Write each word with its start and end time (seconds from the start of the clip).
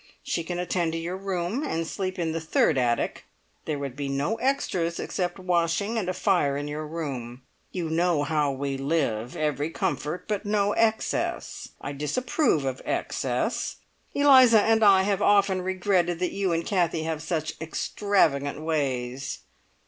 She 0.23 0.43
can 0.43 0.57
attend 0.57 0.93
to 0.93 0.97
your 0.97 1.15
room, 1.15 1.61
and 1.63 1.85
sleep 1.85 2.17
in 2.17 2.31
the 2.31 2.41
third 2.41 2.75
attic. 2.75 3.25
There 3.65 3.77
would 3.77 3.95
be 3.95 4.09
no 4.09 4.33
extras 4.37 4.99
except 4.99 5.37
washing, 5.37 5.99
and 5.99 6.09
a 6.09 6.13
fire 6.15 6.57
in 6.57 6.67
your 6.67 6.87
room. 6.87 7.43
You 7.71 7.87
know 7.87 8.23
how 8.23 8.51
we 8.51 8.77
live; 8.77 9.35
every 9.35 9.69
comfort, 9.69 10.27
but 10.27 10.43
no 10.43 10.71
excess. 10.71 11.69
I 11.79 11.91
disapprove 11.91 12.65
of 12.65 12.81
excess. 12.83 13.75
Eliza 14.15 14.63
and 14.63 14.83
I 14.83 15.03
have 15.03 15.21
often 15.21 15.61
regretted 15.61 16.17
that 16.17 16.31
you 16.33 16.51
and 16.51 16.65
Kathie 16.65 17.03
have 17.03 17.21
such 17.21 17.53
extravagant 17.61 18.59
ways. 18.59 19.41